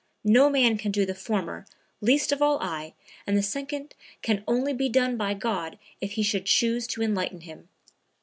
No 0.25 0.49
man 0.49 0.79
could 0.79 0.93
do 0.93 1.05
the 1.05 1.13
former, 1.13 1.67
least 2.01 2.31
of 2.31 2.41
all 2.41 2.59
I, 2.59 2.95
and 3.27 3.37
the 3.37 3.43
second 3.43 3.93
can 4.23 4.43
only 4.47 4.73
be 4.73 4.89
done 4.89 5.15
by 5.15 5.35
God 5.35 5.77
if 6.01 6.13
He 6.13 6.23
should 6.23 6.45
choose 6.47 6.87
to 6.87 7.03
enlighten 7.03 7.41
him." 7.41 7.69